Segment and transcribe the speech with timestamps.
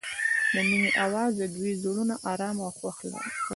[0.53, 3.25] د مینه اواز د دوی زړونه ارامه او خوښ کړل.